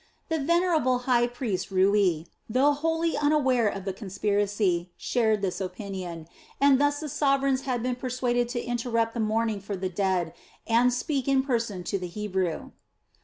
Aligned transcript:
The 0.29 0.39
venerable 0.39 0.97
high 1.05 1.27
priest 1.27 1.69
Rui, 1.69 2.23
though 2.49 2.71
wholly 2.71 3.15
unaware 3.15 3.67
of 3.69 3.85
the 3.85 3.93
conspiracy, 3.93 4.89
shared 4.97 5.43
this 5.43 5.61
opinion, 5.61 6.27
and 6.59 6.81
thus 6.81 6.99
the 7.01 7.07
sovereigns 7.07 7.65
had 7.69 7.83
been 7.83 7.93
persuaded 7.97 8.49
to 8.49 8.63
interrupt 8.63 9.13
the 9.13 9.19
mourning 9.19 9.59
for 9.61 9.75
the 9.75 9.89
dead 9.89 10.33
and 10.65 10.91
speak 10.91 11.27
in 11.27 11.43
person 11.43 11.83
to 11.83 11.99
the 11.99 12.07
Hebrew. 12.07 12.71